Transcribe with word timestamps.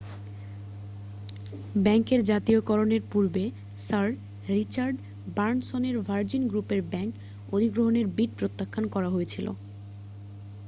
ব্যাংকের 1.75 2.21
জাতীয়করণের 2.25 3.01
পূর্বে 3.11 3.43
স্যার 3.79 4.07
রিচার্ড 4.49 4.95
ব্রানসনের 5.27 5.95
ভার্জিন 6.07 6.43
গ্রুপের 6.47 6.81
ব্যাংক 6.91 7.11
অধিগ্রহণের 7.49 8.05
বিড 8.17 8.31
প্রত্যাখান 8.39 8.83
করা 8.93 9.09
হয়েছিল 9.09 9.47